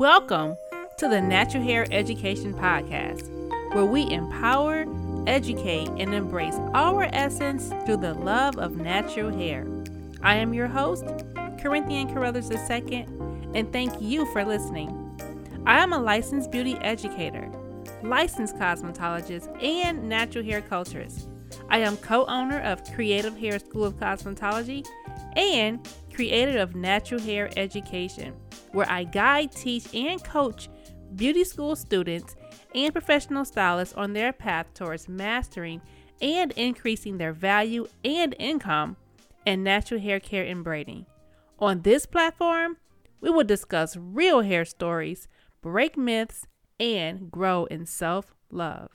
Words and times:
Welcome 0.00 0.56
to 0.96 1.08
the 1.08 1.20
Natural 1.20 1.62
Hair 1.62 1.86
Education 1.90 2.54
Podcast, 2.54 3.28
where 3.74 3.84
we 3.84 4.10
empower, 4.10 4.86
educate, 5.26 5.88
and 5.88 6.14
embrace 6.14 6.54
our 6.72 7.02
essence 7.12 7.68
through 7.84 7.98
the 7.98 8.14
love 8.14 8.56
of 8.56 8.78
natural 8.78 9.30
hair. 9.30 9.66
I 10.22 10.36
am 10.36 10.54
your 10.54 10.68
host, 10.68 11.04
Corinthian 11.60 12.14
Carruthers 12.14 12.50
II, 12.50 13.06
and 13.54 13.70
thank 13.74 14.00
you 14.00 14.24
for 14.32 14.42
listening. 14.42 14.88
I 15.66 15.82
am 15.82 15.92
a 15.92 15.98
licensed 15.98 16.50
beauty 16.50 16.76
educator, 16.76 17.52
licensed 18.02 18.56
cosmetologist, 18.56 19.54
and 19.62 20.08
natural 20.08 20.46
hair 20.46 20.62
culturist. 20.62 21.26
I 21.68 21.80
am 21.80 21.98
co 21.98 22.24
owner 22.24 22.60
of 22.60 22.82
Creative 22.94 23.36
Hair 23.36 23.58
School 23.58 23.84
of 23.84 24.00
Cosmetology 24.00 24.88
and 25.36 25.86
creator 26.14 26.58
of 26.58 26.74
Natural 26.74 27.20
Hair 27.20 27.50
Education 27.58 28.32
where 28.72 28.90
I 28.90 29.04
guide, 29.04 29.52
teach, 29.52 29.92
and 29.94 30.22
coach 30.22 30.68
beauty 31.16 31.44
school 31.44 31.76
students 31.76 32.36
and 32.74 32.92
professional 32.92 33.44
stylists 33.44 33.94
on 33.94 34.12
their 34.12 34.32
path 34.32 34.72
towards 34.74 35.08
mastering 35.08 35.80
and 36.20 36.52
increasing 36.52 37.18
their 37.18 37.32
value 37.32 37.86
and 38.04 38.34
income 38.38 38.96
in 39.46 39.64
natural 39.64 40.00
hair 40.00 40.20
care 40.20 40.44
and 40.44 40.62
braiding. 40.62 41.06
On 41.58 41.82
this 41.82 42.06
platform, 42.06 42.76
we 43.20 43.30
will 43.30 43.44
discuss 43.44 43.96
real 43.96 44.42
hair 44.42 44.64
stories, 44.64 45.28
break 45.60 45.96
myths, 45.96 46.46
and 46.78 47.30
grow 47.30 47.66
in 47.66 47.86
self 47.86 48.34
love. 48.50 48.90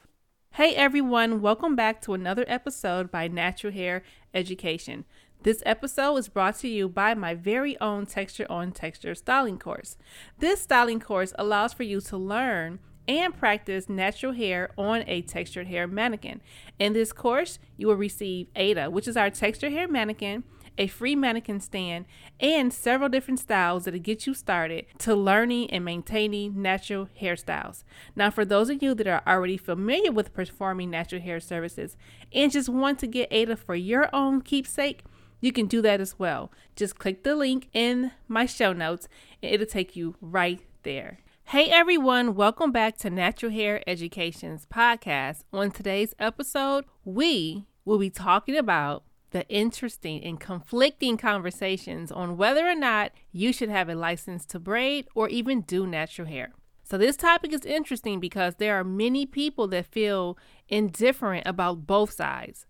Hey 0.53 0.73
everyone, 0.73 1.41
welcome 1.41 1.75
back 1.75 2.01
to 2.03 2.13
another 2.13 2.45
episode 2.47 3.11
by 3.11 3.27
Natural 3.27 3.73
Hair 3.73 4.03
Education. 4.33 5.03
This 5.45 5.61
episode 5.63 6.15
is 6.15 6.27
brought 6.27 6.55
to 6.61 6.67
you 6.67 6.89
by 6.89 7.13
my 7.13 7.35
very 7.35 7.79
own 7.79 8.07
Texture 8.07 8.47
on 8.49 8.71
Texture 8.71 9.13
styling 9.13 9.59
course. 9.59 9.95
This 10.39 10.61
styling 10.61 10.99
course 10.99 11.33
allows 11.37 11.71
for 11.71 11.83
you 11.83 12.01
to 12.01 12.17
learn 12.17 12.79
and 13.07 13.37
practice 13.37 13.87
natural 13.87 14.33
hair 14.33 14.71
on 14.75 15.03
a 15.05 15.21
textured 15.21 15.67
hair 15.67 15.85
mannequin. 15.85 16.41
In 16.79 16.93
this 16.93 17.13
course, 17.13 17.59
you 17.77 17.85
will 17.85 17.95
receive 17.95 18.47
Ada, 18.55 18.89
which 18.89 19.07
is 19.07 19.15
our 19.15 19.29
textured 19.29 19.71
hair 19.71 19.87
mannequin, 19.87 20.45
a 20.79 20.87
free 20.87 21.15
mannequin 21.15 21.59
stand, 21.59 22.05
and 22.39 22.73
several 22.73 23.07
different 23.07 23.39
styles 23.39 23.85
that'll 23.85 23.99
get 23.99 24.25
you 24.25 24.33
started 24.33 24.87
to 24.97 25.13
learning 25.13 25.69
and 25.69 25.85
maintaining 25.85 26.59
natural 26.59 27.07
hairstyles. 27.21 27.83
Now, 28.15 28.31
for 28.31 28.45
those 28.45 28.71
of 28.71 28.81
you 28.81 28.95
that 28.95 29.05
are 29.05 29.21
already 29.27 29.57
familiar 29.57 30.11
with 30.11 30.33
performing 30.33 30.89
natural 30.89 31.21
hair 31.21 31.39
services 31.39 31.95
and 32.33 32.51
just 32.51 32.67
want 32.67 32.97
to 32.97 33.05
get 33.05 33.27
Ada 33.29 33.57
for 33.57 33.75
your 33.75 34.09
own 34.11 34.41
keepsake, 34.41 35.03
you 35.41 35.51
can 35.51 35.67
do 35.67 35.81
that 35.81 36.01
as 36.01 36.17
well. 36.17 36.51
Just 36.75 36.97
click 36.97 37.23
the 37.23 37.35
link 37.35 37.69
in 37.73 38.11
my 38.27 38.45
show 38.45 38.73
notes 38.73 39.07
and 39.41 39.53
it'll 39.53 39.65
take 39.65 39.95
you 39.95 40.15
right 40.21 40.61
there. 40.83 41.19
Hey 41.49 41.69
everyone, 41.69 42.35
welcome 42.35 42.71
back 42.71 42.97
to 42.97 43.09
Natural 43.09 43.51
Hair 43.51 43.83
Education's 43.87 44.65
podcast. 44.65 45.43
On 45.53 45.69
today's 45.69 46.15
episode, 46.17 46.85
we 47.03 47.65
will 47.85 47.99
be 47.99 48.09
talking 48.09 48.57
about 48.57 49.03
the 49.29 49.47
interesting 49.47 50.23
and 50.23 50.39
conflicting 50.39 51.17
conversations 51.17 52.11
on 52.11 52.37
whether 52.37 52.67
or 52.67 52.75
not 52.75 53.11
you 53.31 53.51
should 53.53 53.69
have 53.69 53.89
a 53.89 53.95
license 53.95 54.45
to 54.45 54.59
braid 54.59 55.07
or 55.13 55.29
even 55.29 55.61
do 55.61 55.85
natural 55.85 56.27
hair. 56.27 56.53
So, 56.83 56.97
this 56.97 57.17
topic 57.17 57.51
is 57.51 57.65
interesting 57.65 58.19
because 58.19 58.55
there 58.55 58.79
are 58.79 58.83
many 58.83 59.25
people 59.25 59.67
that 59.69 59.87
feel 59.87 60.37
indifferent 60.69 61.45
about 61.45 61.85
both 61.85 62.11
sides 62.11 62.65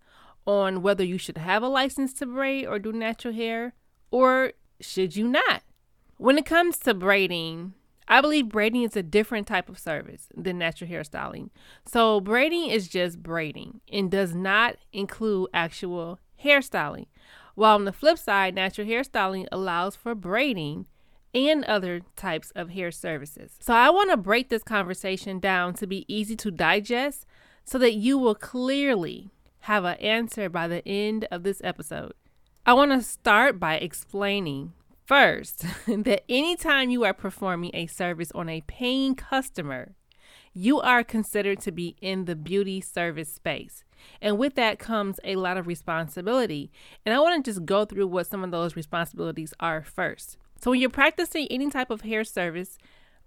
on 0.46 0.80
whether 0.80 1.04
you 1.04 1.18
should 1.18 1.38
have 1.38 1.62
a 1.62 1.68
license 1.68 2.12
to 2.14 2.26
braid 2.26 2.66
or 2.66 2.78
do 2.78 2.92
natural 2.92 3.34
hair, 3.34 3.74
or 4.10 4.52
should 4.80 5.16
you 5.16 5.28
not? 5.28 5.62
When 6.16 6.38
it 6.38 6.46
comes 6.46 6.78
to 6.78 6.94
braiding, 6.94 7.74
I 8.08 8.20
believe 8.20 8.48
braiding 8.48 8.82
is 8.82 8.96
a 8.96 9.02
different 9.02 9.46
type 9.46 9.68
of 9.68 9.78
service 9.78 10.28
than 10.34 10.58
natural 10.58 10.88
hairstyling. 10.88 11.50
So, 11.84 12.20
braiding 12.20 12.70
is 12.70 12.88
just 12.88 13.22
braiding 13.22 13.80
and 13.92 14.10
does 14.10 14.34
not 14.34 14.76
include 14.92 15.50
actual 15.52 16.20
hairstyling. 16.42 17.06
While 17.54 17.74
on 17.74 17.84
the 17.84 17.92
flip 17.92 18.18
side, 18.18 18.54
natural 18.54 18.86
hairstyling 18.86 19.46
allows 19.50 19.96
for 19.96 20.14
braiding 20.14 20.86
and 21.34 21.64
other 21.64 22.00
types 22.14 22.50
of 22.52 22.70
hair 22.70 22.90
services. 22.90 23.56
So, 23.60 23.74
I 23.74 23.90
want 23.90 24.10
to 24.10 24.16
break 24.16 24.48
this 24.48 24.62
conversation 24.62 25.40
down 25.40 25.74
to 25.74 25.86
be 25.86 26.04
easy 26.06 26.36
to 26.36 26.50
digest 26.52 27.26
so 27.64 27.76
that 27.78 27.94
you 27.94 28.16
will 28.16 28.36
clearly 28.36 29.30
have 29.66 29.84
an 29.84 29.96
answer 29.98 30.48
by 30.48 30.68
the 30.68 30.86
end 30.86 31.26
of 31.32 31.42
this 31.42 31.60
episode. 31.64 32.12
I 32.64 32.72
want 32.72 32.92
to 32.92 33.02
start 33.02 33.58
by 33.58 33.74
explaining 33.74 34.74
first 35.04 35.64
that 35.88 36.22
anytime 36.28 36.88
you 36.88 37.02
are 37.02 37.12
performing 37.12 37.72
a 37.74 37.88
service 37.88 38.30
on 38.32 38.48
a 38.48 38.60
paying 38.68 39.16
customer, 39.16 39.96
you 40.54 40.80
are 40.80 41.02
considered 41.02 41.60
to 41.62 41.72
be 41.72 41.96
in 42.00 42.26
the 42.26 42.36
beauty 42.36 42.80
service 42.80 43.34
space. 43.34 43.82
And 44.22 44.38
with 44.38 44.54
that 44.54 44.78
comes 44.78 45.18
a 45.24 45.34
lot 45.34 45.56
of 45.56 45.66
responsibility. 45.66 46.70
And 47.04 47.12
I 47.12 47.18
want 47.18 47.44
to 47.44 47.50
just 47.50 47.66
go 47.66 47.84
through 47.84 48.06
what 48.06 48.28
some 48.28 48.44
of 48.44 48.52
those 48.52 48.76
responsibilities 48.76 49.52
are 49.58 49.82
first. 49.82 50.36
So, 50.60 50.70
when 50.70 50.80
you're 50.80 50.90
practicing 50.90 51.48
any 51.48 51.70
type 51.70 51.90
of 51.90 52.02
hair 52.02 52.22
service, 52.22 52.78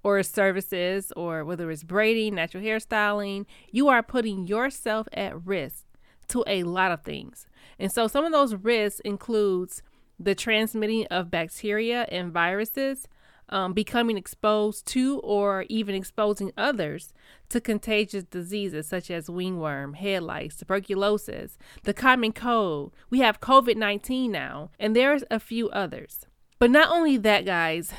or 0.01 0.23
services, 0.23 1.11
or 1.17 1.43
whether 1.43 1.69
it's 1.69 1.83
braiding, 1.83 2.35
natural 2.35 2.63
hairstyling, 2.63 3.45
you 3.69 3.89
are 3.89 4.01
putting 4.01 4.47
yourself 4.47 5.09
at 5.11 5.45
risk 5.45 5.83
to 6.29 6.43
a 6.47 6.63
lot 6.63 6.91
of 6.91 7.03
things. 7.03 7.47
And 7.77 7.91
so 7.91 8.07
some 8.07 8.25
of 8.25 8.31
those 8.31 8.55
risks 8.55 8.99
includes 9.01 9.81
the 10.19 10.35
transmitting 10.35 11.05
of 11.07 11.31
bacteria 11.31 12.03
and 12.09 12.31
viruses, 12.31 13.07
um, 13.47 13.73
becoming 13.73 14.17
exposed 14.17 14.85
to 14.87 15.19
or 15.19 15.65
even 15.69 15.95
exposing 15.95 16.51
others 16.57 17.13
to 17.49 17.59
contagious 17.59 18.23
diseases 18.25 18.87
such 18.87 19.09
as 19.09 19.29
ringworm, 19.29 19.93
head 19.93 20.23
lice, 20.23 20.57
tuberculosis, 20.57 21.57
the 21.83 21.93
common 21.93 22.31
cold. 22.31 22.93
We 23.09 23.19
have 23.19 23.39
COVID 23.39 23.75
19 23.75 24.31
now, 24.31 24.71
and 24.79 24.95
there's 24.95 25.23
a 25.31 25.39
few 25.39 25.69
others. 25.69 26.25
But 26.59 26.69
not 26.69 26.89
only 26.91 27.17
that, 27.17 27.45
guys, 27.45 27.93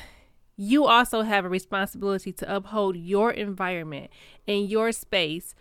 you 0.55 0.85
also 0.85 1.23
have 1.23 1.43
a 1.43 1.49
responsibility 1.49 2.31
to 2.33 2.55
uphold 2.55 2.95
your 2.95 3.31
environment 3.31 4.11
and 4.47 4.69
your 4.69 4.91
space 4.91 5.55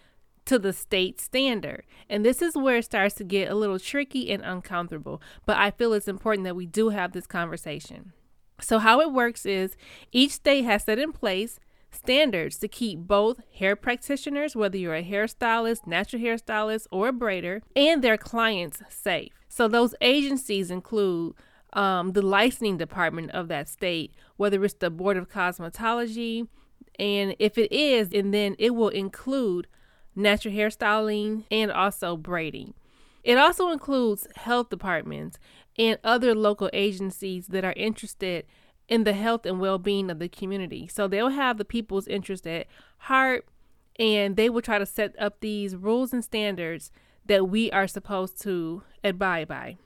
to 0.50 0.58
the 0.58 0.72
state 0.72 1.20
standard. 1.20 1.84
And 2.08 2.24
this 2.24 2.42
is 2.42 2.56
where 2.56 2.78
it 2.78 2.84
starts 2.84 3.14
to 3.14 3.24
get 3.24 3.48
a 3.48 3.54
little 3.54 3.78
tricky 3.78 4.32
and 4.32 4.42
uncomfortable. 4.42 5.22
But 5.46 5.58
I 5.58 5.70
feel 5.70 5.92
it's 5.92 6.08
important 6.08 6.44
that 6.44 6.56
we 6.56 6.66
do 6.66 6.88
have 6.88 7.12
this 7.12 7.28
conversation. 7.28 8.12
So, 8.60 8.80
how 8.80 9.00
it 9.00 9.12
works 9.12 9.46
is 9.46 9.76
each 10.10 10.32
state 10.32 10.64
has 10.64 10.82
set 10.82 10.98
in 10.98 11.12
place 11.12 11.60
standards 11.92 12.58
to 12.58 12.66
keep 12.66 12.98
both 12.98 13.40
hair 13.54 13.76
practitioners, 13.76 14.56
whether 14.56 14.76
you're 14.76 14.96
a 14.96 15.04
hairstylist, 15.04 15.86
natural 15.86 16.20
hairstylist, 16.20 16.88
or 16.90 17.10
a 17.10 17.12
braider, 17.12 17.62
and 17.76 18.02
their 18.02 18.18
clients 18.18 18.82
safe. 18.88 19.30
So, 19.48 19.68
those 19.68 19.94
agencies 20.00 20.68
include 20.68 21.34
um, 21.74 22.10
the 22.10 22.22
licensing 22.22 22.76
department 22.76 23.30
of 23.30 23.46
that 23.46 23.68
state, 23.68 24.12
whether 24.36 24.64
it's 24.64 24.74
the 24.74 24.90
Board 24.90 25.16
of 25.16 25.30
Cosmetology, 25.30 26.48
and 26.98 27.36
if 27.38 27.56
it 27.56 27.70
is, 27.70 28.12
and 28.12 28.34
then 28.34 28.56
it 28.58 28.74
will 28.74 28.88
include 28.88 29.68
natural 30.14 30.54
hairstyling, 30.54 31.44
and 31.50 31.70
also 31.70 32.16
braiding. 32.16 32.74
It 33.22 33.38
also 33.38 33.70
includes 33.70 34.26
health 34.36 34.70
departments 34.70 35.38
and 35.78 35.98
other 36.02 36.34
local 36.34 36.70
agencies 36.72 37.48
that 37.48 37.64
are 37.64 37.74
interested 37.74 38.46
in 38.88 39.04
the 39.04 39.12
health 39.12 39.46
and 39.46 39.60
well 39.60 39.78
being 39.78 40.10
of 40.10 40.18
the 40.18 40.28
community. 40.28 40.88
So 40.88 41.06
they'll 41.06 41.28
have 41.28 41.58
the 41.58 41.64
people's 41.64 42.08
interest 42.08 42.46
at 42.46 42.66
heart 42.98 43.46
and 43.98 44.36
they 44.36 44.48
will 44.48 44.62
try 44.62 44.78
to 44.78 44.86
set 44.86 45.14
up 45.18 45.40
these 45.40 45.76
rules 45.76 46.12
and 46.12 46.24
standards 46.24 46.90
that 47.26 47.48
we 47.48 47.70
are 47.70 47.86
supposed 47.86 48.40
to 48.42 48.82
abide 49.04 49.46
by. 49.46 49.76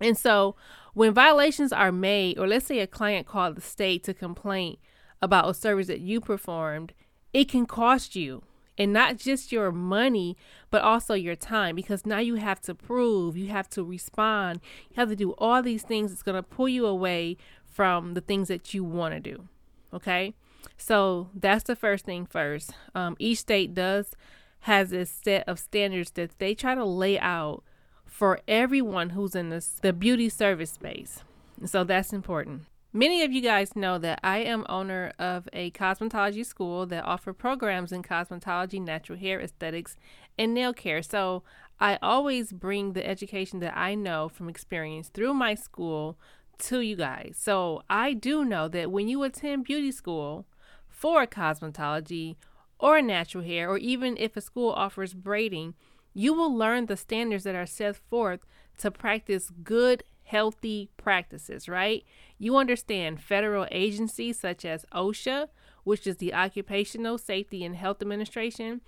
And 0.00 0.16
so 0.16 0.56
when 0.94 1.12
violations 1.12 1.72
are 1.72 1.92
made, 1.92 2.38
or 2.38 2.48
let's 2.48 2.66
say 2.66 2.80
a 2.80 2.86
client 2.86 3.26
called 3.26 3.56
the 3.56 3.60
state 3.60 4.02
to 4.04 4.14
complain 4.14 4.78
about 5.22 5.48
a 5.48 5.54
service 5.54 5.86
that 5.88 6.00
you 6.00 6.20
performed, 6.20 6.94
it 7.32 7.48
can 7.48 7.66
cost 7.66 8.16
you 8.16 8.42
and 8.80 8.94
not 8.94 9.18
just 9.18 9.52
your 9.52 9.70
money, 9.70 10.38
but 10.70 10.80
also 10.80 11.12
your 11.12 11.36
time 11.36 11.76
because 11.76 12.06
now 12.06 12.18
you 12.18 12.36
have 12.36 12.62
to 12.62 12.74
prove, 12.74 13.36
you 13.36 13.48
have 13.48 13.68
to 13.68 13.84
respond, 13.84 14.58
you 14.88 14.96
have 14.96 15.10
to 15.10 15.16
do 15.16 15.32
all 15.32 15.62
these 15.62 15.82
things 15.82 16.10
that's 16.10 16.22
going 16.22 16.34
to 16.34 16.42
pull 16.42 16.66
you 16.66 16.86
away 16.86 17.36
from 17.66 18.14
the 18.14 18.22
things 18.22 18.48
that 18.48 18.72
you 18.72 18.82
want 18.82 19.12
to 19.12 19.20
do. 19.20 19.48
Okay. 19.92 20.32
So 20.78 21.28
that's 21.34 21.64
the 21.64 21.76
first 21.76 22.06
thing 22.06 22.24
first. 22.24 22.72
Um, 22.94 23.16
each 23.18 23.40
state 23.40 23.74
does 23.74 24.12
has 24.60 24.92
a 24.92 25.04
set 25.04 25.46
of 25.46 25.58
standards 25.58 26.12
that 26.12 26.38
they 26.38 26.54
try 26.54 26.74
to 26.74 26.84
lay 26.84 27.18
out 27.18 27.62
for 28.06 28.40
everyone 28.48 29.10
who's 29.10 29.34
in 29.34 29.50
this, 29.50 29.78
the 29.82 29.92
beauty 29.92 30.30
service 30.30 30.70
space. 30.70 31.22
So 31.66 31.84
that's 31.84 32.14
important. 32.14 32.62
Many 32.92 33.22
of 33.22 33.30
you 33.30 33.40
guys 33.40 33.76
know 33.76 33.98
that 33.98 34.18
I 34.24 34.38
am 34.38 34.66
owner 34.68 35.12
of 35.16 35.48
a 35.52 35.70
cosmetology 35.70 36.44
school 36.44 36.86
that 36.86 37.04
offer 37.04 37.32
programs 37.32 37.92
in 37.92 38.02
cosmetology, 38.02 38.82
natural 38.82 39.16
hair 39.16 39.40
aesthetics, 39.40 39.96
and 40.36 40.52
nail 40.52 40.72
care. 40.72 41.00
So 41.00 41.44
I 41.78 42.00
always 42.02 42.52
bring 42.52 42.92
the 42.92 43.06
education 43.06 43.60
that 43.60 43.76
I 43.76 43.94
know 43.94 44.28
from 44.28 44.48
experience 44.48 45.08
through 45.08 45.34
my 45.34 45.54
school 45.54 46.18
to 46.58 46.80
you 46.80 46.96
guys. 46.96 47.36
So 47.38 47.82
I 47.88 48.12
do 48.12 48.44
know 48.44 48.66
that 48.66 48.90
when 48.90 49.06
you 49.06 49.22
attend 49.22 49.64
beauty 49.64 49.92
school, 49.92 50.46
for 50.88 51.24
cosmetology 51.26 52.34
or 52.80 53.00
natural 53.00 53.44
hair, 53.44 53.70
or 53.70 53.78
even 53.78 54.16
if 54.18 54.36
a 54.36 54.40
school 54.40 54.72
offers 54.72 55.14
braiding, 55.14 55.74
you 56.12 56.34
will 56.34 56.54
learn 56.54 56.86
the 56.86 56.96
standards 56.96 57.44
that 57.44 57.54
are 57.54 57.66
set 57.66 57.96
forth 57.96 58.40
to 58.78 58.90
practice 58.90 59.52
good, 59.62 60.02
healthy 60.30 60.88
practices, 60.96 61.68
right? 61.68 62.04
You 62.38 62.56
understand 62.56 63.20
federal 63.20 63.66
agencies 63.72 64.38
such 64.38 64.64
as 64.64 64.86
OSHA, 64.94 65.48
which 65.82 66.06
is 66.06 66.18
the 66.18 66.32
Occupational 66.32 67.18
Safety 67.18 67.64
and 67.64 67.74
Health 67.74 68.00
Administration, 68.00 68.80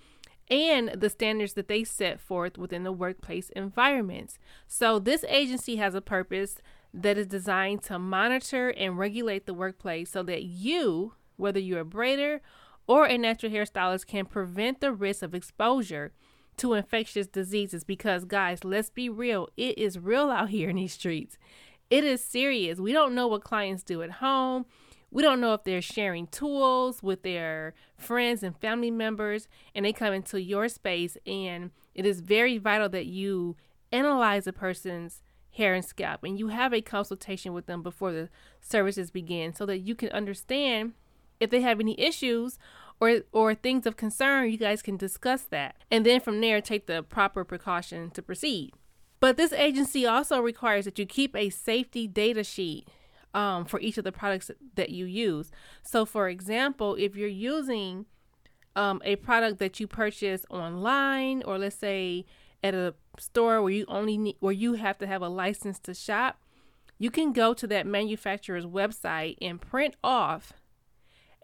and 0.49 0.89
the 0.89 1.09
standards 1.09 1.53
that 1.53 1.67
they 1.67 1.83
set 1.83 2.21
forth 2.21 2.57
within 2.57 2.83
the 2.83 2.93
workplace 2.93 3.49
environments. 3.49 4.39
So, 4.67 4.99
this 4.99 5.25
agency 5.27 5.75
has 5.77 5.95
a 5.95 6.01
purpose 6.01 6.57
that 6.93 7.17
is 7.17 7.27
designed 7.27 7.83
to 7.83 7.99
monitor 7.99 8.69
and 8.69 8.97
regulate 8.97 9.45
the 9.45 9.53
workplace 9.53 10.11
so 10.11 10.23
that 10.23 10.43
you, 10.43 11.13
whether 11.35 11.59
you're 11.59 11.81
a 11.81 11.85
braider 11.85 12.39
or 12.87 13.05
a 13.05 13.17
natural 13.17 13.51
hairstylist, 13.51 14.07
can 14.07 14.25
prevent 14.25 14.79
the 14.79 14.93
risk 14.93 15.23
of 15.23 15.35
exposure 15.35 16.13
to 16.57 16.73
infectious 16.73 17.27
diseases. 17.27 17.83
Because, 17.83 18.25
guys, 18.25 18.63
let's 18.63 18.89
be 18.89 19.09
real, 19.09 19.49
it 19.57 19.77
is 19.77 19.99
real 19.99 20.29
out 20.29 20.49
here 20.49 20.69
in 20.69 20.77
these 20.77 20.93
streets. 20.93 21.37
It 21.89 22.03
is 22.03 22.23
serious. 22.23 22.79
We 22.79 22.93
don't 22.93 23.15
know 23.15 23.27
what 23.27 23.43
clients 23.43 23.83
do 23.83 24.01
at 24.01 24.11
home. 24.11 24.65
We 25.11 25.21
don't 25.21 25.41
know 25.41 25.53
if 25.53 25.63
they're 25.63 25.81
sharing 25.81 26.25
tools 26.27 27.03
with 27.03 27.21
their 27.21 27.75
friends 27.97 28.41
and 28.41 28.57
family 28.57 28.89
members, 28.89 29.47
and 29.75 29.85
they 29.85 29.93
come 29.93 30.13
into 30.13 30.41
your 30.41 30.67
space. 30.69 31.17
And 31.27 31.69
it 31.93 32.05
is 32.05 32.21
very 32.21 32.57
vital 32.57 32.89
that 32.89 33.05
you 33.05 33.55
analyze 33.91 34.47
a 34.47 34.53
person's 34.53 35.21
hair 35.53 35.75
and 35.75 35.85
scalp 35.85 36.23
and 36.23 36.39
you 36.39 36.47
have 36.47 36.73
a 36.73 36.81
consultation 36.81 37.53
with 37.53 37.67
them 37.67 37.83
before 37.83 38.11
the 38.11 38.27
services 38.59 39.11
begin 39.11 39.53
so 39.53 39.65
that 39.67 39.79
you 39.79 39.93
can 39.93 40.09
understand 40.09 40.93
if 41.39 41.49
they 41.49 41.61
have 41.61 41.79
any 41.79 41.99
issues 41.99 42.57
or 43.03 43.21
or 43.31 43.53
things 43.53 43.85
of 43.85 43.97
concern 43.97 44.51
you 44.51 44.57
guys 44.57 44.81
can 44.81 44.97
discuss 44.97 45.43
that 45.43 45.75
and 45.91 46.05
then 46.05 46.19
from 46.19 46.39
there 46.41 46.61
take 46.61 46.87
the 46.87 47.03
proper 47.03 47.43
precaution 47.43 48.09
to 48.11 48.21
proceed 48.21 48.71
but 49.23 49.37
this 49.37 49.53
agency 49.53 50.05
also 50.05 50.41
requires 50.41 50.83
that 50.83 50.99
you 50.99 51.05
keep 51.05 51.33
a 51.33 51.49
safety 51.49 52.07
data 52.07 52.43
sheet 52.43 52.87
um, 53.33 53.63
for 53.63 53.79
each 53.79 53.97
of 53.97 54.03
the 54.03 54.11
products 54.11 54.51
that 54.75 54.89
you 54.89 55.05
use. 55.05 55.49
So, 55.81 56.05
for 56.05 56.27
example, 56.27 56.95
if 56.95 57.15
you're 57.15 57.29
using 57.29 58.05
um, 58.75 59.01
a 59.05 59.15
product 59.15 59.59
that 59.59 59.79
you 59.79 59.87
purchase 59.87 60.45
online, 60.49 61.41
or 61.43 61.57
let's 61.57 61.77
say 61.77 62.25
at 62.61 62.73
a 62.73 62.95
store 63.17 63.61
where 63.61 63.71
you 63.71 63.85
only 63.87 64.17
need, 64.17 64.35
where 64.41 64.51
you 64.51 64.73
have 64.73 64.97
to 64.97 65.07
have 65.07 65.21
a 65.21 65.29
license 65.29 65.79
to 65.79 65.93
shop, 65.93 66.41
you 66.99 67.09
can 67.09 67.33
go 67.33 67.53
to 67.53 67.65
that 67.67 67.87
manufacturer's 67.87 68.65
website 68.65 69.37
and 69.41 69.61
print 69.61 69.95
off 70.03 70.51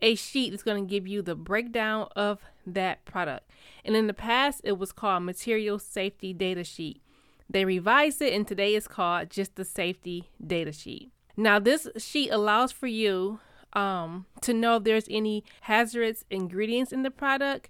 a 0.01 0.15
sheet 0.15 0.51
that's 0.51 0.63
going 0.63 0.83
to 0.83 0.89
give 0.89 1.07
you 1.07 1.21
the 1.21 1.35
breakdown 1.35 2.07
of 2.15 2.39
that 2.65 3.05
product. 3.05 3.49
And 3.83 3.95
in 3.95 4.07
the 4.07 4.13
past, 4.13 4.61
it 4.63 4.77
was 4.77 4.91
called 4.91 5.23
Material 5.23 5.79
Safety 5.79 6.33
Data 6.33 6.63
Sheet. 6.63 7.01
They 7.49 7.65
revised 7.65 8.21
it, 8.21 8.33
and 8.33 8.47
today 8.47 8.75
it's 8.75 8.87
called 8.87 9.29
just 9.29 9.55
the 9.55 9.65
Safety 9.65 10.29
Data 10.45 10.71
Sheet. 10.71 11.11
Now, 11.35 11.57
this 11.57 11.87
sheet 11.97 12.29
allows 12.29 12.71
for 12.71 12.87
you 12.87 13.39
um, 13.73 14.25
to 14.41 14.53
know 14.53 14.77
if 14.77 14.83
there's 14.83 15.07
any 15.09 15.43
hazardous 15.61 16.25
ingredients 16.29 16.91
in 16.91 17.03
the 17.03 17.11
product 17.11 17.69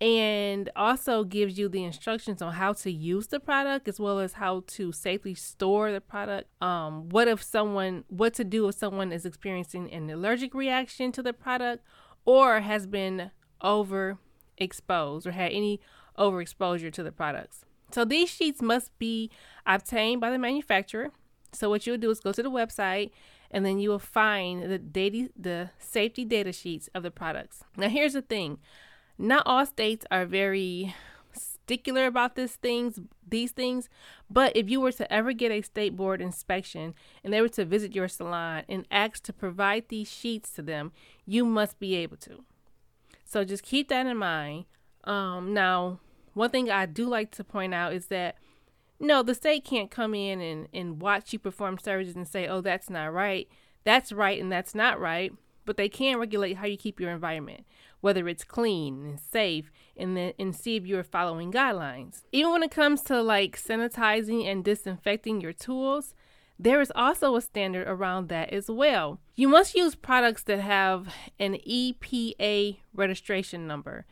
and 0.00 0.68
also 0.76 1.24
gives 1.24 1.58
you 1.58 1.68
the 1.68 1.84
instructions 1.84 2.42
on 2.42 2.52
how 2.52 2.72
to 2.74 2.90
use 2.90 3.28
the 3.28 3.40
product 3.40 3.88
as 3.88 3.98
well 3.98 4.18
as 4.18 4.34
how 4.34 4.62
to 4.66 4.92
safely 4.92 5.34
store 5.34 5.90
the 5.90 6.00
product. 6.00 6.48
Um, 6.60 7.08
what 7.08 7.28
if 7.28 7.42
someone, 7.42 8.04
what 8.08 8.34
to 8.34 8.44
do 8.44 8.68
if 8.68 8.74
someone 8.74 9.12
is 9.12 9.24
experiencing 9.24 9.90
an 9.92 10.10
allergic 10.10 10.54
reaction 10.54 11.12
to 11.12 11.22
the 11.22 11.32
product 11.32 11.82
or 12.24 12.60
has 12.60 12.86
been 12.86 13.30
overexposed 13.62 15.26
or 15.26 15.30
had 15.30 15.52
any 15.52 15.80
overexposure 16.18 16.92
to 16.92 17.02
the 17.02 17.12
products. 17.12 17.64
So 17.90 18.04
these 18.04 18.28
sheets 18.28 18.60
must 18.60 18.96
be 18.98 19.30
obtained 19.64 20.20
by 20.20 20.30
the 20.30 20.38
manufacturer 20.38 21.12
so 21.56 21.70
what 21.70 21.86
you'll 21.86 21.98
do 21.98 22.10
is 22.10 22.20
go 22.20 22.32
to 22.32 22.42
the 22.42 22.50
website 22.50 23.10
and 23.50 23.64
then 23.64 23.78
you 23.78 23.90
will 23.90 23.98
find 23.98 24.70
the 24.70 24.78
data 24.78 25.30
the 25.36 25.70
safety 25.78 26.24
data 26.24 26.52
sheets 26.52 26.88
of 26.94 27.02
the 27.02 27.10
products. 27.10 27.64
Now 27.76 27.88
here's 27.88 28.12
the 28.12 28.22
thing. 28.22 28.58
Not 29.18 29.42
all 29.46 29.66
states 29.66 30.04
are 30.10 30.26
very 30.26 30.94
stickler 31.32 32.06
about 32.06 32.36
these 32.36 32.56
things 32.56 33.00
these 33.28 33.50
things, 33.50 33.88
but 34.30 34.56
if 34.56 34.70
you 34.70 34.80
were 34.80 34.92
to 34.92 35.12
ever 35.12 35.32
get 35.32 35.50
a 35.50 35.62
state 35.62 35.96
board 35.96 36.20
inspection 36.20 36.94
and 37.24 37.32
they 37.32 37.40
were 37.40 37.48
to 37.48 37.64
visit 37.64 37.94
your 37.94 38.06
salon 38.06 38.62
and 38.68 38.86
ask 38.90 39.22
to 39.24 39.32
provide 39.32 39.88
these 39.88 40.08
sheets 40.08 40.52
to 40.52 40.62
them, 40.62 40.92
you 41.24 41.44
must 41.44 41.80
be 41.80 41.96
able 41.96 42.16
to. 42.18 42.44
So 43.24 43.44
just 43.44 43.64
keep 43.64 43.88
that 43.88 44.06
in 44.06 44.16
mind. 44.16 44.66
Um, 45.02 45.52
now, 45.52 45.98
one 46.34 46.50
thing 46.50 46.70
I 46.70 46.86
do 46.86 47.08
like 47.08 47.32
to 47.32 47.44
point 47.44 47.74
out 47.74 47.92
is 47.92 48.06
that 48.06 48.36
no, 48.98 49.22
the 49.22 49.34
state 49.34 49.64
can't 49.64 49.90
come 49.90 50.14
in 50.14 50.40
and, 50.40 50.68
and 50.72 51.02
watch 51.02 51.32
you 51.32 51.38
perform 51.38 51.78
services 51.78 52.16
and 52.16 52.26
say, 52.26 52.46
oh, 52.46 52.60
that's 52.60 52.88
not 52.88 53.12
right. 53.12 53.48
That's 53.84 54.12
right 54.12 54.40
and 54.40 54.50
that's 54.50 54.74
not 54.74 54.98
right. 55.00 55.32
But 55.66 55.76
they 55.76 55.90
can 55.90 56.18
regulate 56.18 56.56
how 56.56 56.66
you 56.66 56.78
keep 56.78 56.98
your 56.98 57.10
environment, 57.10 57.66
whether 58.00 58.26
it's 58.28 58.44
clean 58.44 59.04
and 59.04 59.20
safe, 59.20 59.70
and 59.96 60.16
then 60.16 60.32
and 60.38 60.56
see 60.56 60.76
if 60.76 60.86
you're 60.86 61.04
following 61.04 61.52
guidelines. 61.52 62.22
Even 62.32 62.52
when 62.52 62.62
it 62.62 62.70
comes 62.70 63.02
to 63.02 63.20
like 63.20 63.60
sanitizing 63.60 64.46
and 64.46 64.64
disinfecting 64.64 65.42
your 65.42 65.52
tools, 65.52 66.14
there 66.58 66.80
is 66.80 66.92
also 66.96 67.36
a 67.36 67.42
standard 67.42 67.86
around 67.86 68.28
that 68.30 68.50
as 68.50 68.70
well. 68.70 69.20
You 69.34 69.48
must 69.48 69.74
use 69.74 69.94
products 69.94 70.44
that 70.44 70.60
have 70.60 71.12
an 71.38 71.58
EPA 71.68 72.78
registration 72.94 73.66
number. 73.66 74.06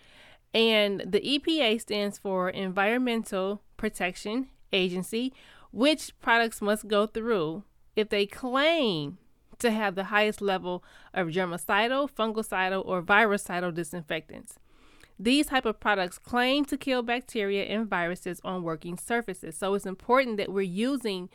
And 0.52 1.00
the 1.00 1.20
EPA 1.20 1.80
stands 1.80 2.18
for 2.18 2.50
Environmental 2.50 3.62
Protection 3.78 4.48
agency 4.72 5.32
which 5.74 6.12
products 6.20 6.62
must 6.62 6.86
go 6.86 7.04
through 7.04 7.64
if 7.96 8.08
they 8.08 8.26
claim 8.26 9.18
to 9.64 9.70
have 9.70 9.94
the 9.94 10.04
highest 10.04 10.42
level 10.42 10.84
of 11.14 11.28
germicidal, 11.28 12.10
fungicidal, 12.10 12.84
or 12.86 13.00
virucidal 13.00 13.72
disinfectants. 13.72 14.58
These 15.18 15.46
type 15.46 15.64
of 15.64 15.80
products 15.80 16.18
claim 16.18 16.66
to 16.66 16.76
kill 16.76 17.02
bacteria 17.02 17.64
and 17.64 17.88
viruses 17.88 18.40
on 18.44 18.62
working 18.62 18.98
surfaces. 18.98 19.56
So 19.56 19.72
it's 19.72 19.86
important 19.86 20.36
that 20.36 20.52
we're 20.52 20.62
using 20.62 21.30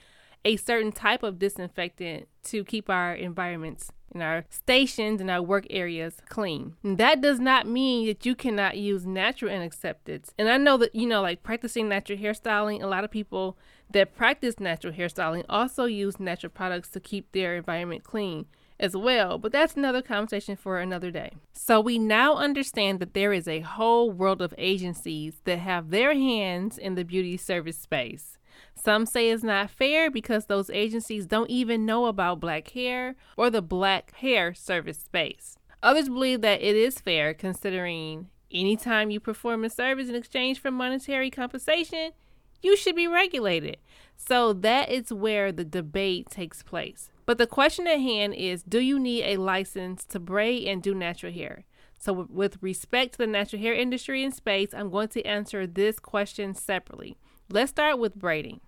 a 0.46 0.58
certain 0.58 0.92
type 0.92 1.24
of 1.24 1.40
disinfectant 1.40 2.28
to 2.44 2.64
keep 2.64 2.90
our 2.90 3.16
environments 3.16 3.92
and 4.14 4.22
our 4.22 4.46
stations 4.50 5.22
and 5.22 5.31
our 5.31 5.42
work 5.42 5.66
areas 5.72 6.18
clean. 6.30 6.76
And 6.84 6.98
that 6.98 7.22
does 7.22 7.40
not 7.40 7.68
mean 7.68 8.08
that 8.08 8.26
you 8.26 8.36
cannot 8.36 8.78
use 8.78 9.06
natural 9.06 9.52
antiseptics. 9.52 10.31
And 10.38 10.50
I 10.50 10.57
know 10.57 10.78
that, 10.78 10.94
you 10.94 11.07
know, 11.07 11.21
like 11.21 11.42
practicing 11.42 11.90
natural 11.90 12.19
hairstyling, 12.19 12.83
a 12.83 12.88
lot 12.88 13.04
of 13.04 13.12
people 13.12 13.57
that 13.92 14.16
practice 14.16 14.60
natural 14.60 14.94
hairstyling 14.94 15.44
also 15.50 15.86
use 15.86 16.19
natural 16.19 16.52
products 16.52 16.90
to 16.92 17.00
keep 17.00 17.31
their 17.31 17.56
environment 17.56 18.04
clean 18.04 18.46
as 18.80 18.96
well, 18.96 19.38
but 19.38 19.52
that's 19.52 19.76
another 19.76 20.02
conversation 20.02 20.56
for 20.56 20.80
another 20.80 21.12
day. 21.12 21.34
So 21.54 21.81
we 21.81 22.00
now 22.00 22.36
understand 22.36 23.00
that 23.00 23.14
there 23.14 23.34
is 23.34 23.48
a 23.48 23.60
whole 23.60 24.10
world 24.10 24.42
of 24.42 24.54
agencies 24.58 25.42
that 25.44 25.60
have 25.60 25.90
their 25.90 26.14
hands 26.14 26.78
in 26.78 26.96
the 26.96 27.04
beauty 27.04 27.36
service 27.36 27.78
space. 27.78 28.38
Some 28.76 29.06
say 29.06 29.30
it's 29.30 29.44
not 29.44 29.69
fair 29.69 30.10
because 30.10 30.46
those 30.46 30.69
agencies 30.69 31.26
don't 31.26 31.50
even 31.50 31.86
know 31.86 32.06
about 32.06 32.40
black 32.40 32.69
hair 32.69 33.16
or 33.36 33.50
the 33.50 33.62
black 33.62 34.16
hair 34.16 34.54
service 34.54 35.00
space. 35.00 35.58
Others 35.84 36.10
believe 36.10 36.42
that 36.42 36.62
it 36.62 36.76
is 36.76 37.00
fair 37.00 37.34
considering 37.34 38.30
anytime 38.52 39.12
you 39.12 39.19
perform 39.19 39.64
a 39.64 39.69
service 39.69 40.10
in 40.10 40.16
exchange 40.16 40.60
for 40.60 40.72
monetary 40.72 41.30
compensation, 41.30 42.12
you 42.61 42.75
should 42.75 42.95
be 42.95 43.07
regulated. 43.07 43.78
So 44.16 44.54
that 44.54 44.89
is 44.89 45.13
where 45.13 45.51
the 45.51 45.63
debate 45.63 46.30
takes 46.30 46.61
place. 46.61 47.09
But 47.25 47.37
the 47.37 47.47
question 47.47 47.87
at 47.87 47.99
hand 47.99 48.33
is 48.33 48.63
do 48.63 48.80
you 48.80 48.99
need 48.99 49.23
a 49.23 49.37
license 49.37 50.04
to 50.06 50.19
braid 50.19 50.68
and 50.68 50.81
do 50.81 50.94
natural 50.94 51.31
hair? 51.31 51.63
So, 52.01 52.28
with 52.31 52.57
respect 52.61 53.13
to 53.13 53.18
the 53.19 53.28
natural 53.28 53.61
hair 53.61 53.73
industry 53.73 54.23
in 54.23 54.31
space, 54.31 54.73
I'm 54.73 54.89
going 54.89 55.09
to 55.09 55.23
answer 55.25 55.68
this 55.68 55.99
question 55.99 56.56
separately. 56.56 57.18
Let's 57.49 57.71
start 57.71 57.99
with 57.99 58.16
braiding. 58.16 58.61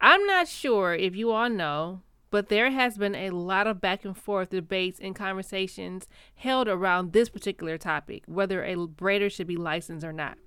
I'm 0.00 0.26
not 0.26 0.48
sure 0.48 0.94
if 0.94 1.14
you 1.14 1.30
all 1.30 1.48
know, 1.48 2.02
but 2.30 2.48
there 2.48 2.70
has 2.70 2.98
been 2.98 3.14
a 3.14 3.30
lot 3.30 3.66
of 3.66 3.80
back 3.80 4.04
and 4.04 4.16
forth 4.16 4.50
debates 4.50 4.98
and 5.00 5.14
conversations 5.14 6.08
held 6.34 6.68
around 6.68 7.12
this 7.12 7.28
particular 7.28 7.78
topic, 7.78 8.24
whether 8.26 8.64
a 8.64 8.74
braider 8.74 9.30
should 9.30 9.46
be 9.46 9.56
licensed 9.56 10.04
or 10.04 10.12
not. 10.12 10.38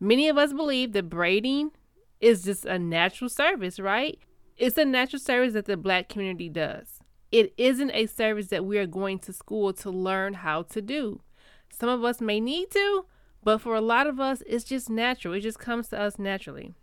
Many 0.00 0.28
of 0.28 0.36
us 0.36 0.52
believe 0.52 0.92
that 0.92 1.08
braiding 1.08 1.70
is 2.20 2.42
just 2.42 2.64
a 2.64 2.78
natural 2.78 3.28
service, 3.28 3.78
right? 3.78 4.18
It's 4.56 4.78
a 4.78 4.84
natural 4.84 5.20
service 5.20 5.54
that 5.54 5.66
the 5.66 5.76
black 5.76 6.08
community 6.08 6.48
does. 6.48 7.00
It 7.32 7.52
isn't 7.56 7.90
a 7.90 8.06
service 8.06 8.48
that 8.48 8.64
we 8.64 8.78
are 8.78 8.86
going 8.86 9.18
to 9.20 9.32
school 9.32 9.72
to 9.74 9.90
learn 9.90 10.34
how 10.34 10.62
to 10.62 10.80
do. 10.80 11.20
Some 11.70 11.88
of 11.88 12.04
us 12.04 12.20
may 12.20 12.40
need 12.40 12.70
to, 12.70 13.06
but 13.42 13.60
for 13.60 13.74
a 13.74 13.80
lot 13.80 14.06
of 14.06 14.20
us, 14.20 14.42
it's 14.46 14.64
just 14.64 14.88
natural. 14.88 15.34
It 15.34 15.40
just 15.40 15.58
comes 15.58 15.88
to 15.88 16.00
us 16.00 16.18
naturally. 16.18 16.74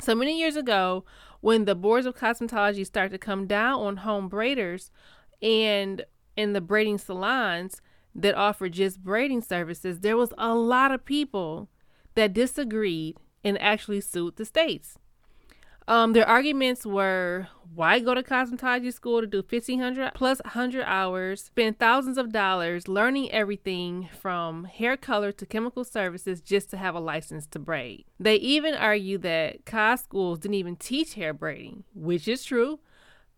So 0.00 0.14
many 0.14 0.38
years 0.38 0.54
ago, 0.54 1.04
when 1.40 1.64
the 1.64 1.74
boards 1.74 2.06
of 2.06 2.16
cosmetology 2.16 2.86
started 2.86 3.10
to 3.10 3.18
come 3.18 3.46
down 3.46 3.80
on 3.80 3.96
home 3.98 4.30
braiders 4.30 4.90
and 5.42 6.04
in 6.36 6.52
the 6.52 6.60
braiding 6.60 6.98
salons, 6.98 7.82
that 8.14 8.34
offer 8.34 8.68
just 8.68 9.02
braiding 9.02 9.42
services, 9.42 10.00
there 10.00 10.16
was 10.16 10.32
a 10.38 10.54
lot 10.54 10.92
of 10.92 11.04
people 11.04 11.68
that 12.18 12.32
disagreed 12.32 13.16
and 13.44 13.56
actually 13.62 14.00
sued 14.00 14.34
the 14.36 14.44
states. 14.44 14.98
Um, 15.86 16.14
their 16.14 16.28
arguments 16.28 16.84
were 16.84 17.46
why 17.72 18.00
go 18.00 18.12
to 18.12 18.24
cosmetology 18.24 18.92
school 18.92 19.20
to 19.20 19.26
do 19.26 19.38
1500 19.38 20.14
plus 20.14 20.40
100 20.44 20.82
hours, 20.82 21.44
spend 21.44 21.78
thousands 21.78 22.18
of 22.18 22.32
dollars 22.32 22.88
learning 22.88 23.30
everything 23.30 24.08
from 24.20 24.64
hair 24.64 24.96
color 24.96 25.30
to 25.30 25.46
chemical 25.46 25.84
services 25.84 26.40
just 26.40 26.68
to 26.70 26.76
have 26.76 26.96
a 26.96 27.00
license 27.00 27.46
to 27.46 27.60
braid. 27.60 28.04
They 28.18 28.34
even 28.36 28.74
argue 28.74 29.18
that 29.18 29.64
cos 29.64 30.02
schools 30.02 30.40
didn't 30.40 30.56
even 30.56 30.74
teach 30.74 31.14
hair 31.14 31.32
braiding, 31.32 31.84
which 31.94 32.26
is 32.26 32.44
true. 32.44 32.80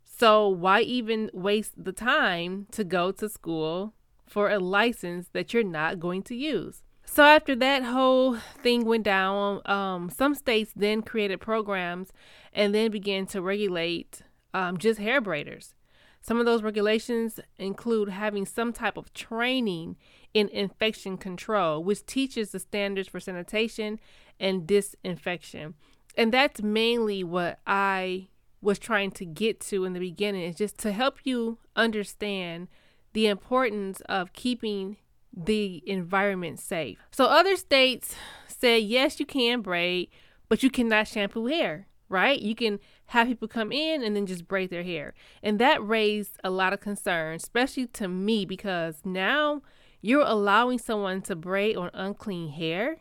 So 0.02 0.48
why 0.48 0.80
even 0.80 1.30
waste 1.34 1.84
the 1.84 1.92
time 1.92 2.66
to 2.72 2.82
go 2.82 3.12
to 3.12 3.28
school 3.28 3.92
for 4.26 4.50
a 4.50 4.58
license 4.58 5.28
that 5.34 5.52
you're 5.52 5.62
not 5.62 6.00
going 6.00 6.22
to 6.24 6.34
use? 6.34 6.82
So 7.12 7.24
after 7.24 7.56
that 7.56 7.82
whole 7.82 8.36
thing 8.36 8.84
went 8.84 9.02
down, 9.02 9.62
um, 9.68 10.10
some 10.10 10.32
states 10.32 10.72
then 10.76 11.02
created 11.02 11.40
programs 11.40 12.12
and 12.52 12.72
then 12.72 12.92
began 12.92 13.26
to 13.26 13.42
regulate 13.42 14.22
um, 14.54 14.78
just 14.78 15.00
hair 15.00 15.20
braiders. 15.20 15.74
Some 16.22 16.38
of 16.38 16.46
those 16.46 16.62
regulations 16.62 17.40
include 17.58 18.10
having 18.10 18.46
some 18.46 18.72
type 18.72 18.96
of 18.96 19.12
training 19.12 19.96
in 20.34 20.48
infection 20.50 21.18
control, 21.18 21.82
which 21.82 22.06
teaches 22.06 22.52
the 22.52 22.60
standards 22.60 23.08
for 23.08 23.18
sanitation 23.18 23.98
and 24.38 24.64
disinfection. 24.64 25.74
And 26.16 26.32
that's 26.32 26.62
mainly 26.62 27.24
what 27.24 27.58
I 27.66 28.28
was 28.62 28.78
trying 28.78 29.10
to 29.12 29.24
get 29.24 29.58
to 29.62 29.84
in 29.84 29.94
the 29.94 30.00
beginning, 30.00 30.44
is 30.44 30.54
just 30.54 30.78
to 30.78 30.92
help 30.92 31.18
you 31.24 31.58
understand 31.74 32.68
the 33.14 33.26
importance 33.26 34.00
of 34.02 34.32
keeping 34.32 34.98
the 35.34 35.82
environment 35.86 36.58
safe. 36.58 36.98
So 37.10 37.24
other 37.24 37.56
states 37.56 38.14
said 38.46 38.82
yes, 38.82 39.20
you 39.20 39.26
can 39.26 39.60
braid, 39.60 40.08
but 40.48 40.62
you 40.62 40.70
cannot 40.70 41.08
shampoo 41.08 41.46
hair, 41.46 41.86
right? 42.08 42.40
You 42.40 42.54
can 42.54 42.80
have 43.06 43.28
people 43.28 43.48
come 43.48 43.72
in 43.72 44.02
and 44.02 44.14
then 44.14 44.26
just 44.26 44.48
braid 44.48 44.70
their 44.70 44.82
hair. 44.82 45.14
And 45.42 45.58
that 45.58 45.84
raised 45.86 46.38
a 46.44 46.50
lot 46.50 46.72
of 46.72 46.80
concern, 46.80 47.36
especially 47.36 47.86
to 47.88 48.08
me 48.08 48.44
because 48.44 49.00
now 49.04 49.62
you're 50.00 50.26
allowing 50.26 50.78
someone 50.78 51.22
to 51.22 51.36
braid 51.36 51.76
on 51.76 51.90
unclean 51.94 52.50
hair. 52.50 52.98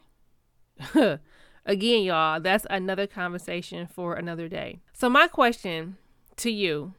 Again, 1.65 2.03
y'all, 2.03 2.39
that's 2.39 2.65
another 2.69 3.05
conversation 3.05 3.87
for 3.87 4.15
another 4.15 4.47
day. 4.47 4.79
So 4.93 5.09
my 5.09 5.27
question 5.27 5.97
to 6.37 6.49
you 6.49 6.93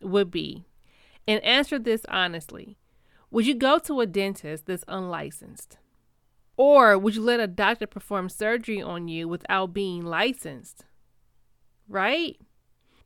would 0.00 0.30
be 0.30 0.64
and 1.26 1.42
answer 1.44 1.78
this 1.78 2.02
honestly. 2.08 2.76
Would 3.30 3.46
you 3.46 3.54
go 3.54 3.78
to 3.78 4.00
a 4.00 4.06
dentist 4.06 4.66
that's 4.66 4.84
unlicensed? 4.88 5.78
Or 6.56 6.98
would 6.98 7.14
you 7.14 7.22
let 7.22 7.40
a 7.40 7.46
doctor 7.46 7.86
perform 7.86 8.28
surgery 8.28 8.82
on 8.82 9.08
you 9.08 9.28
without 9.28 9.72
being 9.72 10.04
licensed? 10.04 10.84
Right? 11.88 12.36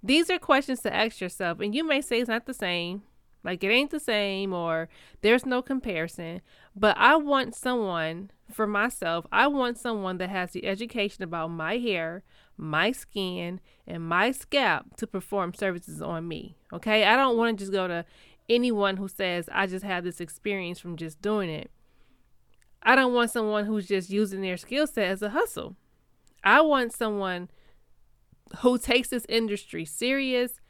These 0.02 0.28
are 0.30 0.38
questions 0.38 0.80
to 0.80 0.94
ask 0.94 1.20
yourself, 1.20 1.60
and 1.60 1.74
you 1.74 1.84
may 1.84 2.00
say 2.00 2.20
it's 2.20 2.28
not 2.28 2.46
the 2.46 2.54
same, 2.54 3.02
like 3.42 3.62
it 3.62 3.68
ain't 3.68 3.90
the 3.90 4.00
same, 4.00 4.52
or 4.52 4.88
there's 5.20 5.46
no 5.46 5.62
comparison. 5.62 6.40
But 6.74 6.96
I 6.98 7.16
want 7.16 7.54
someone 7.54 8.30
for 8.52 8.66
myself, 8.66 9.26
I 9.30 9.46
want 9.46 9.78
someone 9.78 10.18
that 10.18 10.30
has 10.30 10.50
the 10.50 10.66
education 10.66 11.22
about 11.22 11.48
my 11.48 11.78
hair, 11.78 12.22
my 12.56 12.92
skin, 12.92 13.60
and 13.86 14.06
my 14.06 14.30
scalp 14.32 14.96
to 14.96 15.06
perform 15.06 15.54
services 15.54 16.02
on 16.02 16.28
me. 16.28 16.56
Okay? 16.72 17.04
I 17.04 17.16
don't 17.16 17.36
want 17.36 17.58
to 17.58 17.62
just 17.62 17.72
go 17.72 17.88
to 17.88 18.04
anyone 18.48 18.96
who 18.96 19.08
says, 19.08 19.48
I 19.52 19.66
just 19.66 19.84
have 19.84 20.04
this 20.04 20.20
experience 20.20 20.78
from 20.78 20.96
just 20.96 21.20
doing 21.22 21.50
it. 21.50 21.70
I 22.82 22.94
don't 22.96 23.14
want 23.14 23.30
someone 23.30 23.64
who's 23.64 23.88
just 23.88 24.10
using 24.10 24.42
their 24.42 24.56
skill 24.56 24.86
set 24.86 25.08
as 25.08 25.22
a 25.22 25.30
hustle. 25.30 25.76
I 26.42 26.60
want 26.60 26.92
someone 26.92 27.48
who 28.58 28.76
takes 28.78 29.08
this 29.08 29.24
industry 29.28 29.84
serious 29.84 30.60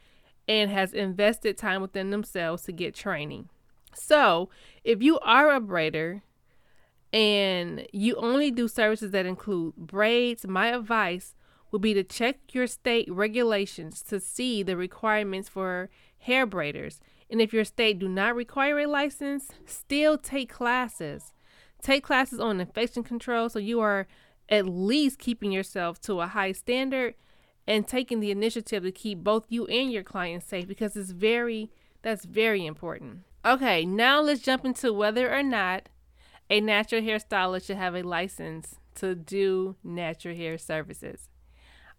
and 0.47 0.71
has 0.71 0.93
invested 0.93 1.57
time 1.57 1.81
within 1.81 2.11
themselves 2.11 2.63
to 2.63 2.71
get 2.71 2.95
training. 2.95 3.49
So, 3.93 4.49
if 4.83 5.01
you 5.01 5.19
are 5.19 5.53
a 5.53 5.59
braider 5.59 6.21
and 7.11 7.87
you 7.91 8.15
only 8.15 8.51
do 8.51 8.67
services 8.67 9.11
that 9.11 9.25
include 9.25 9.75
braids, 9.75 10.45
my 10.45 10.67
advice 10.67 11.35
would 11.71 11.81
be 11.81 11.93
to 11.93 12.03
check 12.03 12.37
your 12.53 12.67
state 12.67 13.11
regulations 13.11 14.01
to 14.03 14.19
see 14.19 14.63
the 14.63 14.77
requirements 14.77 15.49
for 15.49 15.89
hair 16.19 16.45
braiders 16.47 16.99
and 17.29 17.41
if 17.41 17.53
your 17.53 17.65
state 17.65 17.99
do 17.99 18.07
not 18.07 18.35
require 18.35 18.79
a 18.79 18.87
license, 18.87 19.49
still 19.65 20.17
take 20.17 20.49
classes. 20.49 21.33
Take 21.81 22.03
classes 22.03 22.39
on 22.39 22.59
infection 22.59 23.03
control 23.03 23.49
so 23.49 23.59
you 23.59 23.79
are 23.79 24.07
at 24.49 24.67
least 24.67 25.19
keeping 25.19 25.51
yourself 25.51 25.99
to 26.01 26.21
a 26.21 26.27
high 26.27 26.51
standard 26.51 27.15
and 27.67 27.87
taking 27.87 28.19
the 28.19 28.31
initiative 28.31 28.83
to 28.83 28.91
keep 28.91 29.23
both 29.23 29.45
you 29.49 29.65
and 29.67 29.91
your 29.91 30.03
clients 30.03 30.45
safe 30.45 30.67
because 30.67 30.95
it's 30.95 31.11
very 31.11 31.71
that's 32.01 32.25
very 32.25 32.65
important. 32.65 33.21
Okay, 33.43 33.85
now 33.85 34.21
let's 34.21 34.41
jump 34.41 34.65
into 34.65 34.93
whether 34.93 35.33
or 35.33 35.41
not 35.41 35.89
a 36.49 36.61
natural 36.61 37.01
hairstylist 37.01 37.65
should 37.65 37.77
have 37.77 37.95
a 37.95 38.03
license 38.03 38.75
to 38.95 39.15
do 39.15 39.75
natural 39.83 40.35
hair 40.35 40.57
services. 40.57 41.29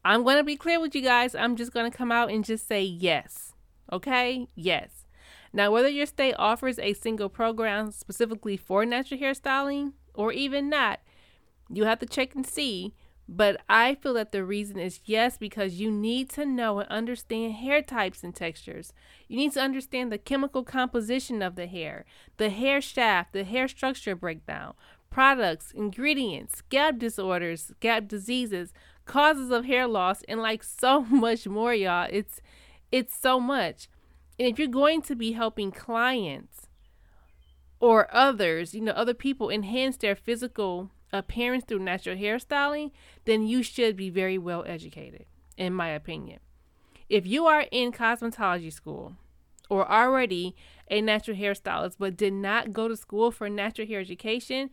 I'm 0.05 0.23
going 0.23 0.37
to 0.37 0.45
be 0.45 0.57
clear 0.57 0.81
with 0.81 0.95
you 0.95 1.03
guys. 1.03 1.35
I'm 1.35 1.57
just 1.57 1.73
going 1.73 1.91
to 1.91 1.97
come 1.97 2.13
out 2.13 2.31
and 2.31 2.45
just 2.45 2.69
say 2.69 2.83
yes. 2.83 3.53
Okay? 3.93 4.49
Yes. 4.55 5.06
Now, 5.57 5.71
whether 5.71 5.89
your 5.89 6.05
state 6.05 6.35
offers 6.39 6.79
a 6.79 6.93
single 6.93 7.31
program 7.31 7.91
specifically 7.91 8.59
for 8.59 8.85
natural 8.85 9.19
hairstyling 9.19 9.95
or 10.13 10.31
even 10.31 10.69
not, 10.69 11.01
you 11.71 11.85
have 11.85 11.99
to 12.01 12.07
check 12.07 12.35
and 12.35 12.47
see. 12.47 12.93
But 13.27 13.63
I 13.67 13.95
feel 13.95 14.13
that 14.15 14.33
the 14.33 14.45
reason 14.45 14.79
is 14.79 15.01
yes, 15.07 15.39
because 15.39 15.81
you 15.81 15.91
need 15.91 16.29
to 16.31 16.45
know 16.45 16.81
and 16.81 16.89
understand 16.91 17.55
hair 17.55 17.81
types 17.81 18.23
and 18.23 18.35
textures. 18.35 18.93
You 19.29 19.39
need 19.39 19.53
to 19.53 19.63
understand 19.63 20.13
the 20.13 20.19
chemical 20.19 20.63
composition 20.63 21.41
of 21.41 21.57
the 21.57 21.67
hair, 21.67 22.05
the 22.37 22.51
hair 22.51 22.83
shaft, 22.83 23.33
the 23.33 23.45
hair 23.45 23.67
structure 23.67 24.15
breakdown, 24.15 24.75
products, 25.09 25.73
ingredients, 25.75 26.59
scalp 26.59 26.99
disorders, 26.99 27.73
scalp 27.79 28.09
diseases, 28.09 28.75
causes 29.07 29.51
of 29.51 29.65
hair 29.65 29.87
loss, 29.87 30.23
and 30.29 30.43
like 30.43 30.63
so 30.63 31.01
much 31.11 31.49
more, 31.49 31.73
y'all. 31.73 32.09
It's 32.13 32.43
it's 32.93 33.19
so 33.19 33.41
much. 33.41 33.89
And 34.39 34.49
if 34.49 34.59
you're 34.59 34.69
going 34.69 35.03
to 35.03 35.15
be 35.15 35.33
helping 35.33 35.73
clients 35.73 36.69
or 37.81 38.15
others, 38.15 38.75
you 38.75 38.81
know, 38.81 38.93
other 38.93 39.15
people 39.15 39.51
enhance 39.51 39.97
their 39.97 40.17
physical 40.17 40.91
appearance 41.13 41.65
through 41.65 41.79
natural 41.79 42.17
hairstyling, 42.17 42.91
then 43.25 43.47
you 43.47 43.63
should 43.63 43.97
be 43.97 44.11
very 44.11 44.39
well 44.39 44.65
educated, 44.67 45.27
in 45.57 45.73
my 45.73 45.89
opinion. 45.89 46.41
If 47.09 47.27
you 47.27 47.47
are 47.47 47.67
in 47.71 47.93
cosmetology 47.93 48.73
school 48.73 49.17
or 49.71 49.91
already 49.91 50.55
a 50.91 51.01
natural 51.01 51.37
hairstylist 51.37 51.97
but 51.99 52.17
did 52.17 52.33
not 52.33 52.73
go 52.73 52.89
to 52.89 52.97
school 52.97 53.31
for 53.31 53.49
natural 53.49 53.87
hair 53.87 54.01
education, 54.01 54.71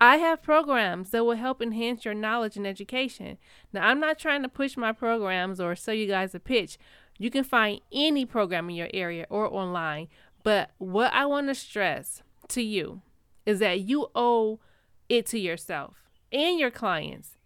I 0.00 0.16
have 0.16 0.42
programs 0.42 1.10
that 1.10 1.24
will 1.24 1.36
help 1.36 1.62
enhance 1.62 2.04
your 2.04 2.14
knowledge 2.14 2.56
and 2.56 2.66
education. 2.66 3.38
Now, 3.72 3.86
I'm 3.86 4.00
not 4.00 4.18
trying 4.18 4.42
to 4.42 4.48
push 4.48 4.76
my 4.76 4.92
programs 4.92 5.60
or 5.60 5.74
sell 5.76 5.94
you 5.94 6.06
guys 6.06 6.34
a 6.34 6.40
pitch, 6.40 6.78
you 7.18 7.30
can 7.30 7.44
find 7.44 7.80
any 7.92 8.24
program 8.24 8.68
in 8.68 8.76
your 8.76 8.90
area 8.92 9.26
or 9.30 9.52
online. 9.52 10.08
But 10.42 10.70
what 10.78 11.12
I 11.12 11.26
want 11.26 11.48
to 11.48 11.54
stress 11.54 12.22
to 12.48 12.62
you 12.62 13.02
is 13.46 13.60
that 13.60 13.80
you 13.80 14.08
owe 14.14 14.60
it 15.08 15.26
to 15.26 15.38
yourself 15.38 15.96
and 16.32 16.58
your 16.58 16.70
clients. 16.70 17.36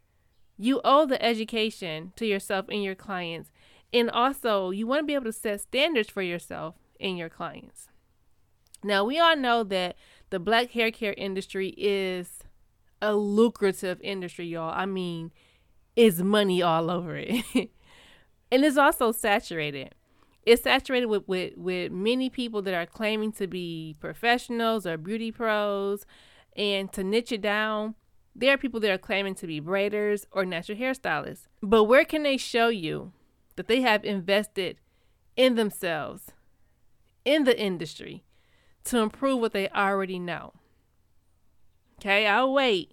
You 0.57 0.81
owe 0.85 1.07
the 1.07 1.23
education 1.23 2.13
to 2.17 2.27
yourself 2.27 2.67
and 2.69 2.83
your 2.83 2.95
clients. 2.95 3.51
And 3.93 4.11
also, 4.11 4.71
you 4.71 4.87
want 4.87 5.01
to 5.01 5.07
be 5.07 5.15
able 5.15 5.27
to 5.27 5.33
set 5.33 5.61
standards 5.61 6.09
for 6.09 6.23
yourself 6.23 6.75
and 7.01 7.17
your 7.17 7.29
clients. 7.29 7.89
Now, 8.83 9.05
we 9.05 9.19
all 9.19 9.37
know 9.37 9.65
that 9.65 9.97
the 10.31 10.39
black 10.39 10.73
hair 10.73 10.91
care 10.91 11.15
industry 11.17 11.75
is 11.77 12.38
a 13.01 13.15
lucrative 13.15 14.01
industry, 14.03 14.47
y'all. 14.47 14.73
I 14.75 14.87
mean, 14.87 15.33
it's 15.97 16.21
money 16.21 16.63
all 16.63 16.91
over 16.91 17.17
it. 17.17 17.45
and 18.53 18.65
it's 18.65 18.77
also 18.77 19.13
saturated. 19.13 19.95
It's 20.45 20.63
saturated 20.63 21.07
with, 21.07 21.27
with, 21.27 21.57
with 21.57 21.93
many 21.93 22.31
people 22.31 22.63
that 22.63 22.75
are 22.75 22.87
claiming 22.87 23.33
to 23.33 23.47
be 23.47 23.97
professionals 24.01 24.87
or 24.87 24.97
beauty 24.97 25.31
pros. 25.31 26.07
And 26.57 26.93
to 26.93 27.05
niche 27.05 27.33
it 27.33 27.41
down, 27.41 27.95
there 28.35 28.55
are 28.55 28.59
people 28.59 28.81
that 28.81 28.91
are 28.91 28.99
claiming 28.99 29.35
to 29.37 29.47
be 29.47 29.61
braiders 29.61 30.25
or 30.33 30.45
natural 30.45 30.79
hairstylists. 30.79 31.49
But 31.63 31.85
where 31.85 32.05
can 32.05 32.23
they 32.23 32.37
show 32.37 32.69
you 32.69 33.13
that 33.57 33.69
they 33.69 33.81
have 33.83 34.05
invested 34.05 34.79
in 35.37 35.57
themselves, 35.57 36.33
in 37.25 37.45
the 37.45 37.59
industry, 37.61 38.25
to 38.85 38.99
improve 38.99 39.41
what 39.41 39.53
they 39.53 39.69
already 39.71 40.19
know? 40.19 40.53
Okay, 41.99 42.27
I'll 42.27 42.53
wait. 42.53 42.93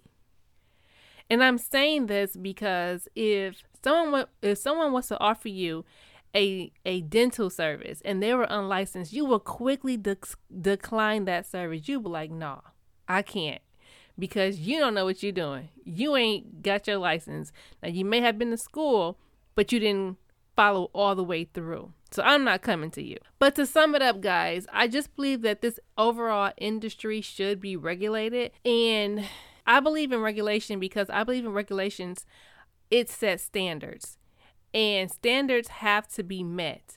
And 1.30 1.42
I'm 1.42 1.58
saying 1.58 2.06
this 2.06 2.36
because 2.36 3.08
if 3.14 3.62
someone 3.82 4.26
if 4.42 4.58
someone 4.58 4.92
wants 4.92 5.08
to 5.08 5.18
offer 5.18 5.48
you 5.48 5.84
a 6.34 6.72
a 6.84 7.00
dental 7.02 7.50
service 7.50 8.00
and 8.04 8.22
they 8.22 8.34
were 8.34 8.46
unlicensed, 8.48 9.12
you 9.12 9.24
will 9.24 9.40
quickly 9.40 9.96
de- 9.96 10.16
decline 10.60 11.24
that 11.24 11.46
service. 11.46 11.88
You 11.88 12.00
be 12.00 12.08
like, 12.08 12.30
"Nah, 12.30 12.60
I 13.08 13.22
can't." 13.22 13.62
Because 14.18 14.60
you 14.60 14.78
don't 14.78 14.94
know 14.94 15.04
what 15.04 15.22
you're 15.22 15.32
doing. 15.32 15.68
You 15.84 16.16
ain't 16.16 16.62
got 16.62 16.86
your 16.86 16.96
license. 16.96 17.52
Now 17.82 17.90
you 17.90 18.04
may 18.04 18.20
have 18.20 18.38
been 18.38 18.50
to 18.50 18.56
school, 18.56 19.18
but 19.54 19.72
you 19.72 19.78
didn't 19.78 20.16
follow 20.56 20.90
all 20.94 21.14
the 21.14 21.22
way 21.22 21.44
through. 21.44 21.92
So 22.10 22.22
I'm 22.22 22.44
not 22.44 22.62
coming 22.62 22.90
to 22.92 23.02
you. 23.02 23.18
But 23.38 23.54
to 23.56 23.66
sum 23.66 23.94
it 23.94 24.02
up, 24.02 24.20
guys, 24.20 24.66
I 24.72 24.88
just 24.88 25.14
believe 25.14 25.42
that 25.42 25.60
this 25.60 25.78
overall 25.98 26.52
industry 26.56 27.20
should 27.20 27.60
be 27.60 27.76
regulated. 27.76 28.52
And 28.64 29.24
I 29.66 29.80
believe 29.80 30.12
in 30.12 30.20
regulation 30.20 30.80
because 30.80 31.10
I 31.10 31.24
believe 31.24 31.44
in 31.44 31.52
regulations, 31.52 32.24
it 32.90 33.10
sets 33.10 33.42
standards. 33.42 34.18
And 34.72 35.10
standards 35.10 35.68
have 35.68 36.08
to 36.14 36.22
be 36.22 36.42
met. 36.42 36.96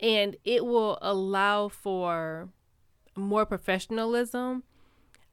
And 0.00 0.36
it 0.44 0.64
will 0.64 0.98
allow 1.00 1.68
for 1.68 2.48
more 3.14 3.46
professionalism. 3.46 4.64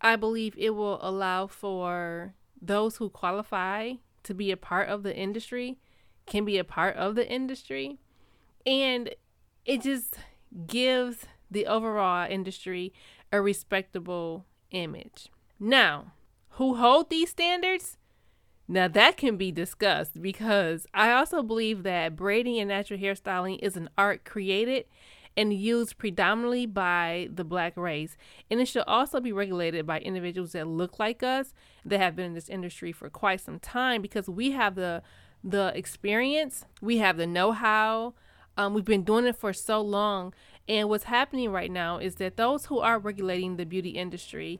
I 0.01 0.15
believe 0.15 0.53
it 0.57 0.71
will 0.71 0.99
allow 1.01 1.47
for 1.47 2.33
those 2.61 2.97
who 2.97 3.09
qualify 3.09 3.93
to 4.23 4.33
be 4.33 4.51
a 4.51 4.57
part 4.57 4.89
of 4.89 5.03
the 5.03 5.15
industry 5.15 5.79
can 6.27 6.45
be 6.45 6.57
a 6.57 6.63
part 6.63 6.95
of 6.95 7.15
the 7.15 7.27
industry. 7.29 7.97
And 8.65 9.15
it 9.65 9.81
just 9.81 10.15
gives 10.67 11.25
the 11.49 11.65
overall 11.65 12.27
industry 12.29 12.93
a 13.31 13.41
respectable 13.41 14.45
image. 14.71 15.29
Now, 15.59 16.13
who 16.51 16.75
hold 16.75 17.09
these 17.09 17.29
standards? 17.29 17.97
Now 18.67 18.87
that 18.89 19.15
can 19.15 19.37
be 19.37 19.51
discussed 19.51 20.21
because 20.21 20.87
I 20.93 21.11
also 21.11 21.41
believe 21.41 21.83
that 21.83 22.15
braiding 22.15 22.59
and 22.59 22.67
natural 22.67 22.99
hairstyling 22.99 23.59
is 23.61 23.77
an 23.77 23.89
art 23.97 24.25
created 24.25 24.85
and 25.37 25.53
used 25.53 25.97
predominantly 25.97 26.65
by 26.65 27.29
the 27.31 27.43
black 27.43 27.77
race. 27.77 28.17
And 28.49 28.59
it 28.59 28.67
should 28.67 28.83
also 28.87 29.21
be 29.21 29.31
regulated 29.31 29.85
by 29.85 29.99
individuals 29.99 30.53
that 30.53 30.67
look 30.67 30.99
like 30.99 31.21
us 31.23 31.53
that 31.85 31.99
have 31.99 32.15
been 32.15 32.25
in 32.25 32.33
this 32.33 32.49
industry 32.49 32.91
for 32.91 33.09
quite 33.09 33.39
some 33.39 33.59
time 33.59 34.01
because 34.01 34.27
we 34.27 34.51
have 34.51 34.75
the 34.75 35.03
the 35.43 35.71
experience, 35.75 36.65
we 36.81 36.97
have 36.97 37.17
the 37.17 37.27
know 37.27 37.51
how. 37.51 38.13
Um, 38.57 38.73
we've 38.73 38.85
been 38.85 39.03
doing 39.03 39.25
it 39.25 39.35
for 39.35 39.53
so 39.53 39.81
long. 39.81 40.33
And 40.67 40.89
what's 40.89 41.05
happening 41.05 41.51
right 41.51 41.71
now 41.71 41.97
is 41.97 42.15
that 42.15 42.37
those 42.37 42.65
who 42.65 42.79
are 42.79 42.99
regulating 42.99 43.55
the 43.55 43.65
beauty 43.65 43.91
industry, 43.91 44.59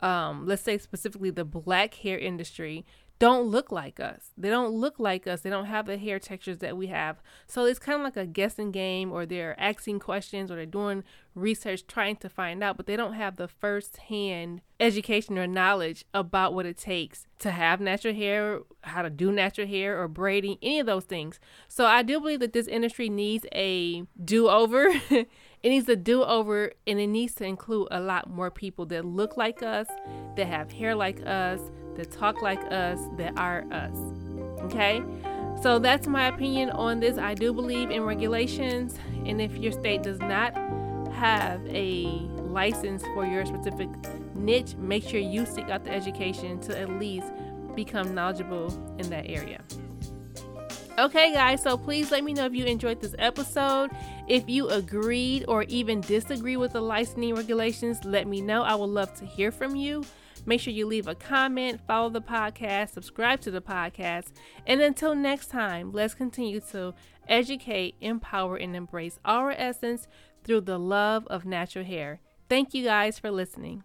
um, 0.00 0.46
let's 0.46 0.62
say 0.62 0.78
specifically 0.78 1.30
the 1.30 1.44
black 1.44 1.94
hair 1.94 2.18
industry, 2.18 2.84
don't 3.18 3.46
look 3.46 3.70
like 3.70 4.00
us. 4.00 4.32
They 4.36 4.50
don't 4.50 4.72
look 4.72 4.98
like 4.98 5.26
us. 5.26 5.40
They 5.40 5.50
don't 5.50 5.66
have 5.66 5.86
the 5.86 5.96
hair 5.96 6.18
textures 6.18 6.58
that 6.58 6.76
we 6.76 6.88
have. 6.88 7.22
So 7.46 7.64
it's 7.64 7.78
kind 7.78 8.00
of 8.00 8.04
like 8.04 8.16
a 8.16 8.26
guessing 8.26 8.72
game, 8.72 9.12
or 9.12 9.24
they're 9.24 9.58
asking 9.58 10.00
questions, 10.00 10.50
or 10.50 10.56
they're 10.56 10.66
doing 10.66 11.04
research 11.34 11.86
trying 11.86 12.16
to 12.16 12.28
find 12.28 12.62
out, 12.62 12.76
but 12.76 12.86
they 12.86 12.96
don't 12.96 13.14
have 13.14 13.36
the 13.36 13.48
first 13.48 13.96
hand 13.96 14.60
education 14.80 15.38
or 15.38 15.46
knowledge 15.46 16.04
about 16.12 16.54
what 16.54 16.66
it 16.66 16.76
takes 16.76 17.26
to 17.38 17.50
have 17.50 17.80
natural 17.80 18.14
hair, 18.14 18.60
how 18.82 19.02
to 19.02 19.10
do 19.10 19.30
natural 19.30 19.66
hair, 19.66 20.00
or 20.00 20.08
braiding, 20.08 20.58
any 20.60 20.80
of 20.80 20.86
those 20.86 21.04
things. 21.04 21.38
So 21.68 21.86
I 21.86 22.02
do 22.02 22.20
believe 22.20 22.40
that 22.40 22.52
this 22.52 22.66
industry 22.66 23.08
needs 23.08 23.46
a 23.54 24.04
do 24.24 24.48
over. 24.48 24.88
it 25.10 25.28
needs 25.62 25.88
a 25.88 25.96
do 25.96 26.24
over, 26.24 26.72
and 26.86 26.98
it 26.98 27.06
needs 27.06 27.34
to 27.36 27.44
include 27.44 27.88
a 27.90 28.00
lot 28.00 28.28
more 28.28 28.50
people 28.50 28.86
that 28.86 29.04
look 29.04 29.36
like 29.36 29.62
us, 29.62 29.86
that 30.36 30.46
have 30.46 30.72
hair 30.72 30.94
like 30.94 31.24
us 31.24 31.60
that 31.96 32.10
talk 32.10 32.42
like 32.42 32.60
us, 32.72 33.00
that 33.16 33.36
are 33.36 33.64
us. 33.70 33.96
Okay? 34.64 35.02
So 35.62 35.78
that's 35.78 36.06
my 36.06 36.26
opinion 36.26 36.70
on 36.70 37.00
this. 37.00 37.16
I 37.16 37.34
do 37.34 37.52
believe 37.52 37.90
in 37.90 38.02
regulations, 38.02 38.98
and 39.24 39.40
if 39.40 39.56
your 39.56 39.72
state 39.72 40.02
does 40.02 40.18
not 40.18 40.54
have 41.12 41.64
a 41.68 42.04
license 42.48 43.02
for 43.14 43.24
your 43.24 43.46
specific 43.46 43.88
niche, 44.34 44.74
make 44.76 45.04
sure 45.04 45.20
you 45.20 45.46
seek 45.46 45.68
out 45.68 45.84
the 45.84 45.92
education 45.92 46.60
to 46.62 46.78
at 46.78 46.88
least 46.90 47.32
become 47.74 48.14
knowledgeable 48.14 48.68
in 48.98 49.08
that 49.10 49.28
area. 49.28 49.60
Okay, 50.96 51.32
guys, 51.32 51.62
so 51.62 51.76
please 51.76 52.12
let 52.12 52.22
me 52.22 52.32
know 52.32 52.46
if 52.46 52.54
you 52.54 52.64
enjoyed 52.66 53.00
this 53.00 53.16
episode. 53.18 53.90
If 54.28 54.48
you 54.48 54.68
agreed 54.68 55.44
or 55.48 55.64
even 55.64 56.00
disagree 56.00 56.56
with 56.56 56.72
the 56.72 56.80
licensing 56.80 57.34
regulations, 57.34 58.04
let 58.04 58.28
me 58.28 58.40
know. 58.40 58.62
I 58.62 58.76
would 58.76 58.90
love 58.90 59.12
to 59.14 59.24
hear 59.26 59.50
from 59.50 59.74
you. 59.74 60.04
Make 60.46 60.60
sure 60.60 60.72
you 60.72 60.86
leave 60.86 61.08
a 61.08 61.14
comment, 61.14 61.80
follow 61.86 62.10
the 62.10 62.20
podcast, 62.20 62.90
subscribe 62.90 63.40
to 63.42 63.50
the 63.50 63.60
podcast. 63.60 64.28
And 64.66 64.80
until 64.80 65.14
next 65.14 65.48
time, 65.48 65.92
let's 65.92 66.14
continue 66.14 66.60
to 66.72 66.94
educate, 67.28 67.96
empower, 68.00 68.56
and 68.56 68.76
embrace 68.76 69.18
our 69.24 69.50
essence 69.50 70.06
through 70.44 70.62
the 70.62 70.78
love 70.78 71.26
of 71.28 71.44
natural 71.44 71.84
hair. 71.84 72.20
Thank 72.48 72.74
you 72.74 72.84
guys 72.84 73.18
for 73.18 73.30
listening. 73.30 73.82